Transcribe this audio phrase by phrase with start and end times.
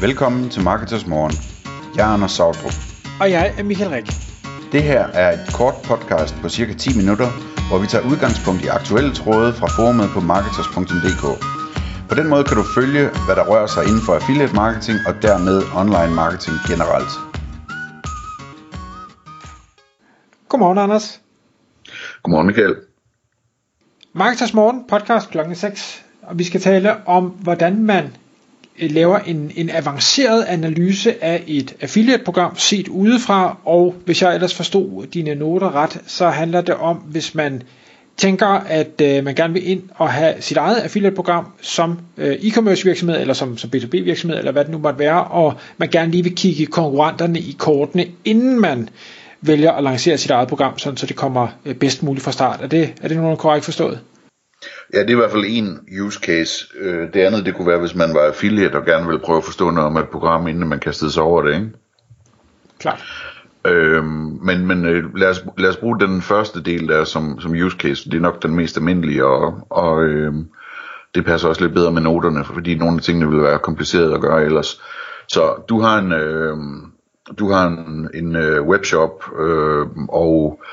[0.00, 1.34] Velkommen til Marketers Morgen.
[1.96, 2.76] Jeg er Anders Sautrup.
[3.20, 4.06] Og jeg er Michael Rik.
[4.72, 7.28] Det her er et kort podcast på cirka 10 minutter,
[7.68, 11.24] hvor vi tager udgangspunkt i aktuelle tråde fra forumet på marketers.dk.
[12.08, 15.14] På den måde kan du følge, hvad der rører sig inden for affiliate marketing og
[15.22, 17.12] dermed online marketing generelt.
[20.48, 21.20] Godmorgen, Anders.
[22.22, 22.74] Godmorgen, Michael.
[24.12, 26.04] Marketers Morgen, podcast klokken 6.
[26.22, 28.04] Og vi skal tale om, hvordan man
[28.80, 34.54] Øh, laver en, en avanceret analyse af et affiliate-program set udefra, og hvis jeg ellers
[34.54, 37.62] forstod dine noter ret, så handler det om, hvis man
[38.16, 42.84] tænker, at øh, man gerne vil ind og have sit eget affiliate-program som øh, e-commerce
[42.84, 46.10] virksomhed, eller som, som B2B virksomhed, eller hvad det nu måtte være, og man gerne
[46.10, 48.88] lige vil kigge konkurrenterne i kortene, inden man
[49.40, 52.60] vælger at lancere sit eget program, sådan, så det kommer øh, bedst muligt fra start.
[52.62, 54.00] Er det, er det nogen korrekt forstået?
[54.94, 56.66] Ja, det er i hvert fald en use case.
[56.80, 59.44] Øh, det andet, det kunne være, hvis man var affiliate og gerne ville prøve at
[59.44, 61.70] forstå noget om et program, inden man kastede sig over det, ikke?
[62.78, 63.04] Klart.
[63.64, 67.52] Øhm, men men øh, lad, os, lad os bruge den første del der som, som
[67.52, 68.10] use case.
[68.10, 70.34] Det er nok den mest almindelige, og, og øh,
[71.14, 74.20] det passer også lidt bedre med noterne, fordi nogle af tingene vil være komplicerede at
[74.20, 74.82] gøre ellers.
[75.28, 76.56] Så du har en, øh,
[77.38, 80.68] du har en, en øh, webshop, øh, og øh,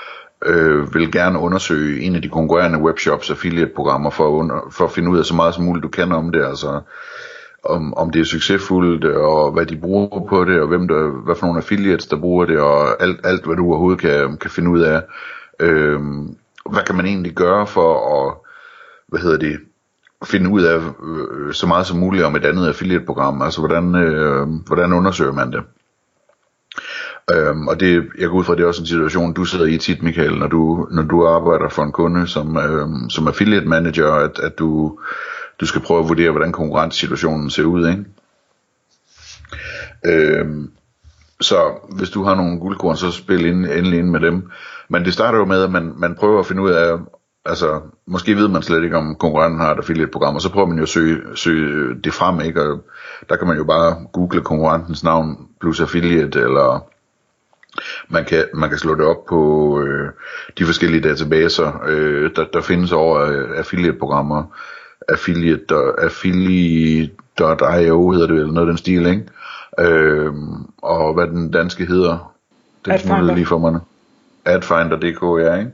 [0.45, 4.91] Øh, vil gerne undersøge en af de konkurrerende webshops affiliate-programmer for at, under, for at
[4.91, 6.81] finde ud af så meget som muligt du kan om det, altså
[7.63, 11.35] om, om det er succesfuldt, og hvad de bruger på det, og hvem der, hvad
[11.35, 14.69] for nogle affiliates, der bruger det, og alt, alt hvad du overhovedet kan, kan finde
[14.69, 15.01] ud af.
[15.59, 15.99] Øh,
[16.69, 18.33] hvad kan man egentlig gøre for at,
[19.07, 19.59] hvad hedder det,
[20.25, 23.95] finde ud af øh, øh så meget som muligt om et andet affiliate-program, altså hvordan,
[23.95, 25.63] øh, hvordan undersøger man det?
[27.33, 29.65] Øhm, og det, jeg går ud fra, at det er også en situation, du sidder
[29.65, 33.67] i tit, Michael, når du, når du arbejder for en kunde som, øhm, som affiliate
[33.67, 34.99] manager, at, at du,
[35.59, 38.05] du skal prøve at vurdere, hvordan konkurrencesituationen ser ud, ikke?
[40.05, 40.71] Øhm,
[41.41, 44.49] så hvis du har nogle guldkorn, så spil ind, endelig ind med dem.
[44.89, 46.97] Men det starter jo med, at man, man prøver at finde ud af,
[47.45, 50.77] altså måske ved man slet ikke, om konkurrenten har et affiliate-program, og så prøver man
[50.77, 52.61] jo at søge, søge det frem, ikke?
[52.61, 52.83] Og
[53.29, 56.89] der kan man jo bare google konkurrentens navn plus affiliate, eller
[58.09, 60.09] man kan, man kan slå det op på øh,
[60.57, 61.83] de forskellige databaser.
[61.87, 64.43] Øh, der, der findes over øh, affiliate-programmer.
[65.09, 67.11] Affiliate, affiliate.io
[68.11, 69.23] hedder det, eller noget af den stil, ikke?
[69.79, 70.33] Øh,
[70.77, 72.33] og hvad den danske hedder,
[72.85, 73.79] den smuttede lige for mig.
[74.45, 75.71] Adfinder.dk, ja, ikke?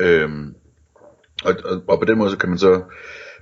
[0.22, 0.54] øhm,
[1.44, 2.82] og, og, og på den måde så kan man så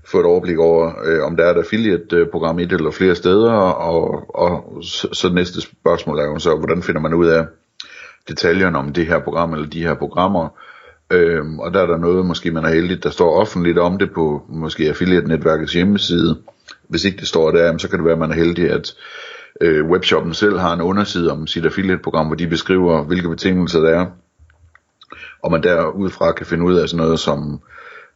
[0.06, 4.34] få et overblik over, øh, om der er et affiliate-program et eller flere steder, og,
[4.34, 7.46] og så, så næste spørgsmål er jo så, hvordan finder man ud af
[8.28, 10.48] detaljerne om det her program eller de her programmer,
[11.10, 14.12] øhm, og der er der noget, måske man er heldig, der står offentligt om det
[14.14, 16.38] på måske affiliate-netværkets hjemmeside.
[16.88, 18.94] Hvis ikke det står der, så kan det være, at man er heldig, at
[19.60, 24.00] øh, webshoppen selv har en underside om sit affiliate-program, hvor de beskriver, hvilke betingelser der
[24.00, 24.06] er,
[25.42, 27.60] og man derudfra kan finde ud af sådan noget som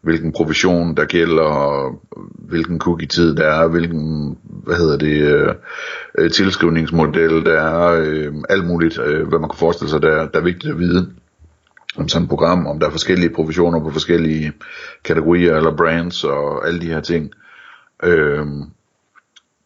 [0.00, 2.00] hvilken provision der gælder, og
[2.38, 5.54] hvilken cookie-tid der er, hvilken, hvad hedder det, øh,
[6.18, 10.38] øh tilskrivningsmodel der er, øh, alt muligt, øh, hvad man kan forestille sig, der, der
[10.38, 11.12] er vigtigt at vide
[11.96, 14.52] om sådan et program, om der er forskellige provisioner på forskellige
[15.04, 17.32] kategorier eller brands og alle de her ting.
[18.02, 18.46] Øh,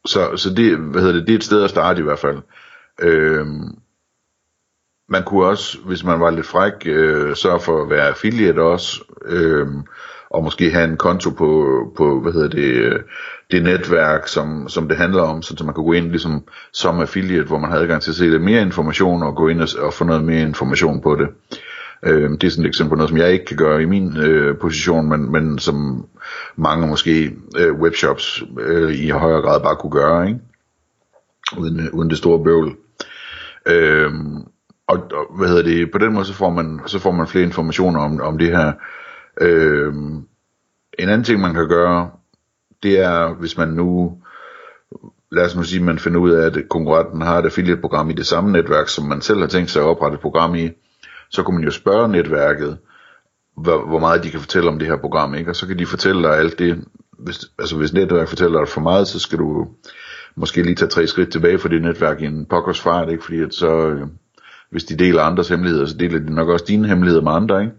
[0.05, 2.39] så, så det, hvad hedder det, det er et sted at starte i hvert fald.
[3.01, 3.47] Øh,
[5.09, 9.05] man kunne også, hvis man var lidt fræk, øh, sørge for at være affiliate også,
[9.25, 9.67] øh,
[10.35, 13.01] og måske have en konto på, på hvad hedder det, øh,
[13.51, 17.47] det netværk, som, som det handler om, så man kan gå ind ligesom som affiliate,
[17.47, 19.93] hvor man har adgang til at se lidt mere information, og gå ind og, og
[19.93, 21.29] få noget mere information på det.
[22.03, 24.17] Øh, det er sådan et eksempel på noget, som jeg ikke kan gøre i min
[24.17, 26.07] øh, position, men, men som
[26.57, 30.41] mange måske øh, webshops øh, i højere grad bare kunne gøre, ikke?
[31.59, 32.77] Uden, øh, uden det store bøvl.
[33.67, 34.13] Øh,
[34.89, 37.45] og, og hvad hedder det, på den måde så får man, så får man flere
[37.45, 38.73] informationer om, om det her.
[39.41, 39.95] Øh,
[40.99, 42.11] en anden ting man kan gøre,
[42.83, 44.19] det er hvis man nu,
[45.33, 48.27] lad os nu sige, man finder ud af, at konkurrenten har et affiliate-program i det
[48.27, 50.71] samme netværk, som man selv har tænkt sig at oprette et program i,
[51.31, 52.79] så kan man jo spørge netværket,
[53.57, 55.51] hvor, hvor meget de kan fortælle om det her program, ikke?
[55.51, 56.85] Og så kan de fortælle dig alt det,
[57.19, 59.67] hvis, altså hvis netværket fortæller dig for meget, så skal du
[60.37, 63.25] måske lige tage tre skridt tilbage for det netværk i en pokkers fart, ikke?
[63.25, 64.07] Fordi at så, øh,
[64.71, 67.75] hvis de deler andres hemmeligheder, så deler de nok også dine hemmeligheder med andre, ikke?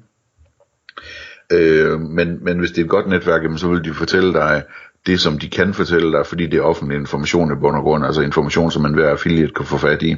[1.51, 4.63] Øh, men, men hvis det er et godt netværk, jamen, så vil de fortælle dig
[5.05, 8.05] det, som de kan fortælle dig, fordi det er offentlig information i bund og grund,
[8.05, 10.15] altså information, som man hver affiliate kan få fat i.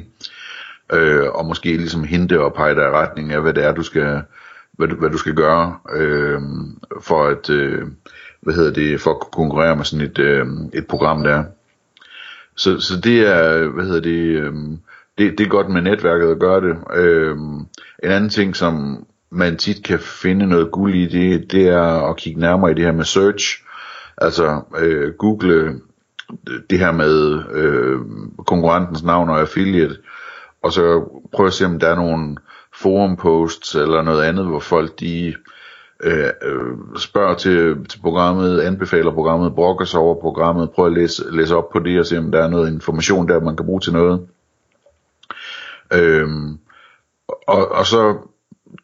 [0.92, 3.82] Øh, og måske ligesom hente og pege dig i retning af, hvad det er, du
[3.82, 4.22] skal,
[4.72, 6.40] hvad, du, hvad du skal gøre, øh,
[7.00, 7.82] for at, øh,
[8.40, 11.44] hvad hedder det, for at konkurrere med sådan et, øh, et program der.
[12.56, 14.52] så, så det er, hvad hedder det, øh,
[15.18, 16.76] det, det er godt med netværket at gøre det.
[16.94, 17.36] Øh,
[18.02, 22.16] en anden ting, som man tit kan finde noget guld i, det, det er at
[22.16, 23.62] kigge nærmere i det her med search.
[24.16, 25.74] Altså øh, google øh,
[26.70, 28.00] det her med øh,
[28.46, 29.96] konkurrentens navn og affiliate,
[30.62, 32.36] og så prøve at se, om der er nogle
[32.74, 35.34] forum posts eller noget andet, hvor folk de
[36.02, 41.24] øh, øh, spørger til, til programmet, anbefaler programmet, brokker sig over programmet, prøver at læse,
[41.30, 43.80] læse op på det og se, om der er noget information der, man kan bruge
[43.80, 44.26] til noget.
[45.92, 46.28] Øh,
[47.46, 48.16] og, og så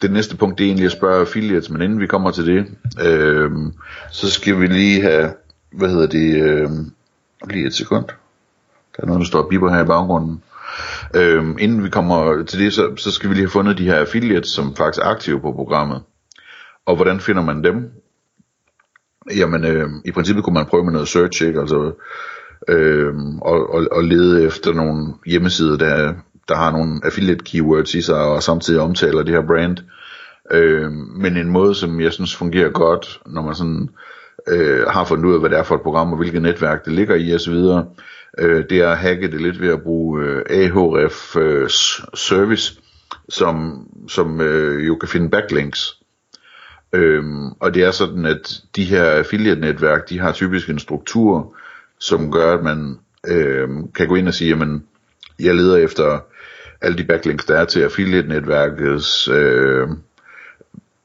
[0.03, 2.67] det næste punkt, det er egentlig at spørge affiliates, men inden vi kommer til det,
[3.03, 3.51] øh,
[4.11, 5.33] så skal vi lige have,
[5.73, 6.71] hvad hedder det, øh,
[7.51, 8.05] lige et sekund.
[8.97, 10.43] Der er noget, der står biber her i baggrunden.
[11.15, 13.95] Øh, inden vi kommer til det, så, så skal vi lige have fundet de her
[13.97, 16.03] affiliates, som faktisk er aktive på programmet.
[16.87, 17.93] Og hvordan finder man dem?
[19.37, 21.61] Jamen, øh, i princippet kunne man prøve med noget search, ikke?
[21.61, 21.93] Altså,
[22.69, 26.15] øh, og, og, og lede efter nogle hjemmesider, der,
[26.49, 29.79] der har nogle affiliate keywords i sig, og samtidig omtaler det her brand.
[30.51, 33.89] Øh, men en måde, som jeg synes fungerer godt, når man sådan
[34.49, 36.93] øh, har fundet ud af, hvad det er for et program, og hvilket netværk det
[36.93, 37.55] ligger i osv.,
[38.39, 41.69] øh, det er at hacke det lidt ved at bruge øh, Ahref øh,
[42.15, 42.81] service,
[43.29, 45.99] som, som øh, jo kan finde backlinks.
[46.93, 51.57] Øhm, og det er sådan, at de her affiliate-netværk, de har typisk en struktur,
[51.99, 54.85] som gør, at man øh, kan gå ind og sige, jamen,
[55.41, 56.21] jeg leder efter
[56.85, 59.89] alle de backlinks, der er til affiliate-netværkets, øh,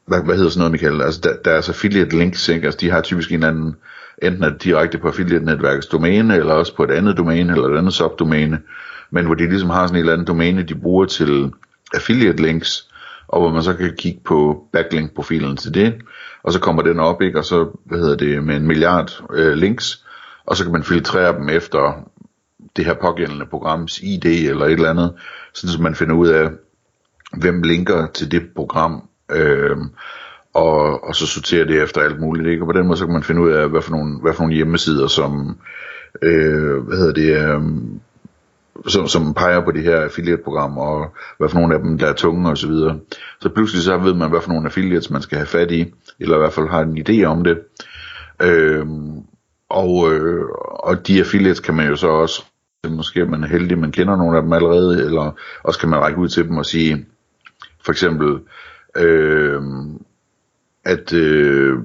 [0.06, 1.02] hvad, hvad hedder sådan noget, Michael?
[1.02, 2.66] Altså, der, der er affiliate links, ikke?
[2.66, 3.76] Altså, de har typisk en eller anden,
[4.22, 7.94] enten er direkte på affiliate-netværkets domæne, eller også på et andet domæne, eller et andet
[7.94, 8.60] subdomæne,
[9.12, 11.52] men hvor de ligesom har sådan et eller andet domæne, de bruger til
[11.94, 12.88] affiliate links,
[13.28, 15.94] og hvor man så kan kigge på backlink-profilen til det,
[16.44, 17.40] og så kommer den op, ikke?
[17.40, 20.06] og så, hvad hedder det, med en milliard øh, links,
[20.46, 22.10] og så kan man filtrere dem efter
[22.76, 25.14] det her pågældende programs ID eller et eller andet,
[25.54, 26.50] sådan så man finder ud af,
[27.38, 29.78] hvem linker til det program, øh,
[30.54, 32.64] og, og så sorterer det efter alt muligt, ikke?
[32.64, 34.42] og på den måde så kan man finde ud af, hvad for nogle, hvad for
[34.42, 35.58] nogle hjemmesider, som,
[36.22, 37.62] øh, hvad hedder det, øh,
[38.88, 42.14] som, som peger på de her affiliate-programmer, og hvad for nogle af dem, der er
[42.14, 43.00] tunge og så videre.
[43.42, 46.36] Så pludselig så ved man, hvad for nogle affiliates man skal have fat i, eller
[46.36, 47.60] i hvert fald har en idé om det.
[48.42, 48.86] Øh,
[49.70, 52.46] og, øh, og de affiliates kan man jo så også,
[52.88, 55.32] måske er man heldig, man kender nogle af dem allerede, eller
[55.64, 57.06] også kan man række ud til dem og sige,
[57.86, 58.40] for eksempel,
[58.98, 59.62] øh,
[60.86, 61.80] at øh,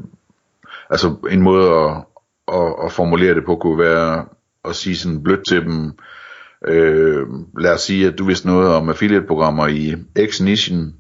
[0.91, 2.05] altså en måde at,
[2.53, 4.25] at, at formulere det på kunne være
[4.65, 5.93] at sige sådan blødt til dem,
[6.69, 7.27] øh,
[7.59, 10.95] lad os sige, at du vidste noget om affiliate-programmer i X-nichen,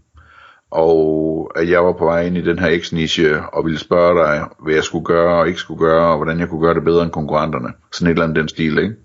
[0.70, 4.49] og at jeg var på vej ind i den her X-niche, og ville spørge dig,
[4.58, 7.02] hvad jeg skulle gøre og ikke skulle gøre, og hvordan jeg kunne gøre det bedre
[7.02, 7.69] end konkurrenterne.
[7.93, 9.04] Sådan et eller andet den stil, ikke?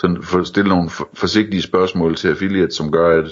[0.00, 3.30] Sådan for, stille nogle forsigtige spørgsmål til affiliate, som gør, at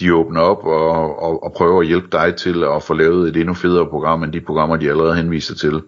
[0.00, 3.36] de åbner op og, og, og prøver at hjælpe dig til at få lavet et
[3.36, 5.82] endnu federe program, end de programmer, de allerede henviser til.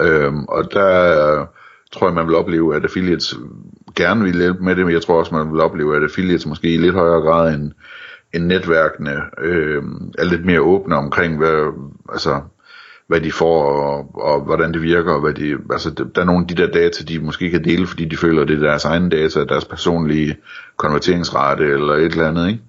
[0.00, 1.46] Øhm, og der
[1.92, 3.34] tror jeg, man vil opleve, at affiliates
[3.96, 6.74] gerne vil hjælpe med det, men jeg tror også, man vil opleve, at affiliates måske
[6.74, 7.72] i lidt højere grad end,
[8.34, 9.82] end netværkene øh,
[10.18, 11.72] er lidt mere åbne omkring, hvad,
[12.12, 12.40] altså,
[13.06, 16.42] hvad de får, og, og hvordan det virker, og hvad de, altså, der er nogle
[16.42, 19.10] af de der data, de måske kan dele, fordi de føler, det er deres egne
[19.10, 20.36] data, deres personlige
[20.76, 22.60] konverteringsrate, eller et eller andet, ikke?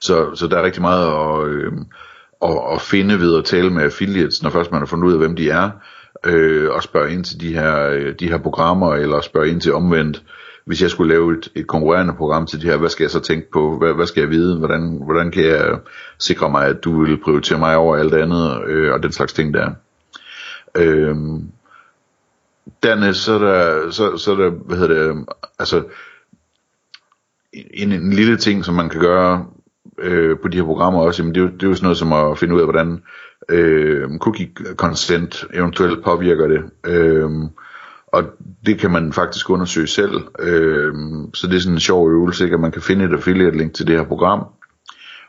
[0.00, 1.72] Så, så der er rigtig meget at, øh,
[2.42, 5.18] at, at finde ved at tale med affiliates, når først man har fundet ud af,
[5.18, 5.70] hvem de er,
[6.24, 9.74] øh, og spørge ind til de her, øh, de her programmer, eller spørge ind til
[9.74, 10.22] omvendt,
[10.68, 13.20] hvis jeg skulle lave et, et konkurrerende program til det her, hvad skal jeg så
[13.20, 15.78] tænke på, hvad, hvad skal jeg vide, hvordan, hvordan kan jeg
[16.18, 19.54] sikre mig, at du vil prioritere mig over alt andet, øh, og den slags ting
[19.54, 19.70] der.
[20.74, 21.16] Øh,
[22.82, 25.24] dernæst så er der, så, så er der, hvad hedder det,
[25.58, 25.84] altså,
[27.52, 29.46] en, en lille ting, som man kan gøre
[29.98, 31.98] øh, på de her programmer også, jamen det, er jo, det er jo sådan noget
[31.98, 33.02] som at finde ud af, hvordan
[33.48, 36.62] øh, cookie consent eventuelt påvirker det.
[36.86, 37.30] Øh,
[38.12, 38.24] og
[38.66, 40.20] det kan man faktisk undersøge selv.
[40.38, 40.94] Øh,
[41.34, 42.54] så det er sådan en sjov øvelse, ikke?
[42.54, 44.46] at man kan finde et affiliate link til det her program,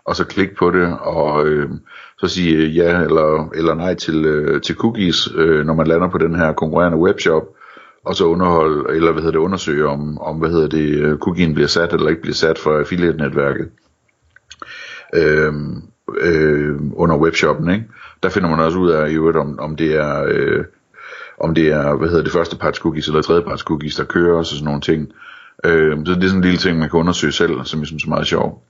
[0.05, 1.69] og så klikke på det, og øh,
[2.17, 6.09] så sige øh, ja eller, eller nej til, øh, til cookies, øh, når man lander
[6.09, 7.43] på den her konkurrerende webshop,
[8.05, 11.53] og så underholde, eller hvad hedder det, undersøge om, om hvad hedder det, øh, cookien
[11.53, 13.69] bliver sat eller ikke bliver sat for affiliate-netværket.
[15.15, 15.53] Øh,
[16.21, 17.85] øh, under webshoppen, ikke?
[18.23, 20.65] Der finder man også ud af, i øvrigt, om, om det er, øh,
[21.39, 24.37] om det er, hvad hedder det, første parts cookies eller tredje parts cookies, der kører
[24.37, 25.11] og sådan nogle ting.
[25.63, 28.03] Øh, så det er sådan en lille ting, man kan undersøge selv, som jeg synes
[28.03, 28.63] er meget sjov.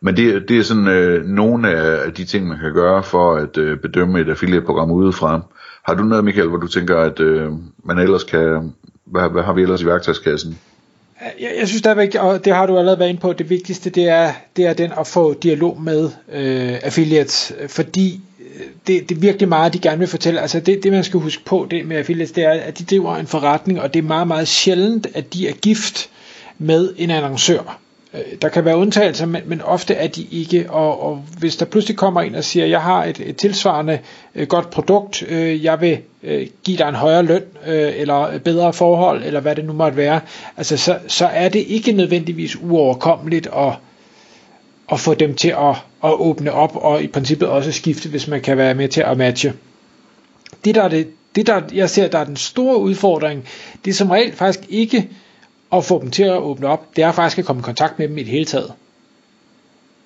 [0.00, 3.58] Men det, det er sådan øh, nogle af de ting, man kan gøre for at
[3.58, 5.40] øh, bedømme et affiliate-program udefra.
[5.84, 7.50] Har du noget, Michael, hvor du tænker, at øh,
[7.84, 8.72] man ellers kan
[9.04, 10.58] hvad, hvad har vi ellers i værktøjskassen?
[11.40, 14.08] Jeg, jeg synes stadigvæk, og det har du allerede været inde på, det vigtigste det
[14.08, 18.20] er, det er den at få dialog med øh, affiliates, fordi
[18.86, 20.40] det, det er virkelig meget, de gerne vil fortælle.
[20.40, 23.16] Altså det, det man skal huske på det med affiliates, det er, at de driver
[23.16, 26.10] en forretning, og det er meget, meget sjældent, at de er gift
[26.58, 27.78] med en annoncør.
[28.14, 31.66] Øh, der kan være undtagelser, men, men ofte er de ikke, og, og hvis der
[31.66, 33.98] pludselig kommer en og siger, jeg har et, et tilsvarende
[34.34, 38.72] øh, godt produkt, øh, jeg vil øh, give dig en højere løn, øh, eller bedre
[38.72, 40.20] forhold, eller hvad det nu måtte være,
[40.56, 43.72] altså så, så er det ikke nødvendigvis uoverkommeligt at,
[44.92, 48.40] at få dem til at, at åbne op, og i princippet også skifte, hvis man
[48.40, 49.52] kan være med til at matche.
[50.64, 53.48] Det der er det, det der jeg ser, der er den store udfordring,
[53.84, 55.10] det er som regel faktisk ikke
[55.72, 58.08] at få dem til at åbne op, det er faktisk at komme i kontakt med
[58.08, 58.72] dem i det hele taget.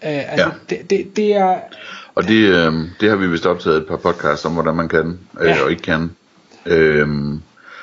[0.02, 0.76] Uh, altså, ja.
[0.76, 1.58] det, det, det er...
[2.14, 5.18] Og det, øh, det har vi vist optaget et par podcasts om, hvordan man kan
[5.40, 5.62] øh, ja.
[5.64, 6.10] og ikke kan.
[6.66, 7.08] Øh,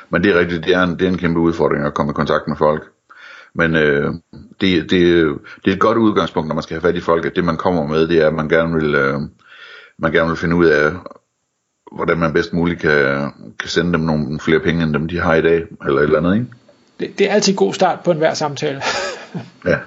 [0.09, 2.13] men det er rigtigt, det er, en, det er en kæmpe udfordring at komme i
[2.13, 2.92] kontakt med folk.
[3.55, 4.13] Men øh,
[4.61, 5.25] det, det,
[5.65, 7.57] det er et godt udgangspunkt, når man skal have fat i folk, at det man
[7.57, 9.19] kommer med, det er, at man gerne vil, øh,
[9.99, 10.91] man gerne vil finde ud af,
[11.95, 15.35] hvordan man bedst muligt kan, kan sende dem nogle flere penge, end dem de har
[15.35, 16.47] i dag, eller et eller andet, ikke?
[16.99, 18.81] det, det er altid en god start på enhver samtale.
[19.71, 19.77] ja.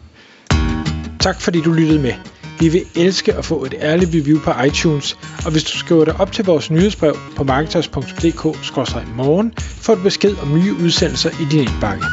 [1.26, 2.12] tak fordi du lyttede med.
[2.60, 6.20] Vi vil elske at få et ærligt review på iTunes, og hvis du skriver dig
[6.20, 12.04] op til vores nyhedsbrev på marketers.dk-morgen, får du besked om nye udsendelser i din indbakke.